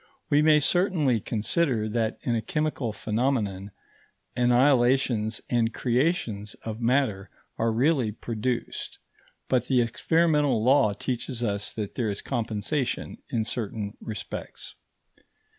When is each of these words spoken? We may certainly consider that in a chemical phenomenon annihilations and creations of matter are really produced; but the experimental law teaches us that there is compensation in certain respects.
We 0.31 0.41
may 0.41 0.59
certainly 0.59 1.19
consider 1.19 1.87
that 1.89 2.17
in 2.23 2.33
a 2.35 2.41
chemical 2.41 2.91
phenomenon 2.91 3.69
annihilations 4.35 5.41
and 5.47 5.71
creations 5.71 6.55
of 6.63 6.81
matter 6.81 7.29
are 7.59 7.71
really 7.71 8.11
produced; 8.11 8.97
but 9.47 9.67
the 9.67 9.79
experimental 9.83 10.63
law 10.63 10.93
teaches 10.93 11.43
us 11.43 11.71
that 11.75 11.93
there 11.93 12.09
is 12.09 12.23
compensation 12.23 13.19
in 13.29 13.45
certain 13.45 13.95
respects. 14.01 14.73